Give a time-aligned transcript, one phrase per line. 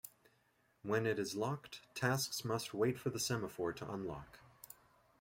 [0.81, 4.39] When it is locked, tasks must wait for the semaphore to unlock.